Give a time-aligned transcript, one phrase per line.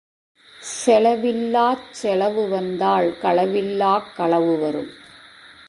[0.85, 4.91] செலவில்லாச் செலவு வந்தால் களவில்லாக் களவு வரும்.